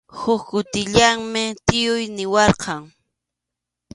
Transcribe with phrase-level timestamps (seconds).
[0.19, 2.83] Huk kutillanmi tiyuy niwarqan.